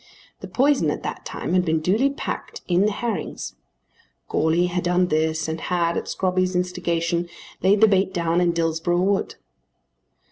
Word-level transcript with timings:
The 0.39 0.47
poison 0.47 0.89
at 0.89 1.03
that 1.03 1.25
time 1.27 1.53
had 1.53 1.63
been 1.63 1.79
duly 1.79 2.09
packed 2.09 2.61
in 2.67 2.87
the 2.87 2.91
herrings. 2.91 3.53
Goarly 4.29 4.65
had 4.65 4.83
done 4.85 5.09
this 5.09 5.47
and 5.47 5.61
had, 5.61 5.95
at 5.95 6.07
Scrobby's 6.07 6.55
instigation, 6.55 7.29
laid 7.61 7.81
the 7.81 7.87
bait 7.87 8.11
down 8.11 8.41
in 8.41 8.51
Dillsborough 8.51 8.97
Wood. 8.99 9.35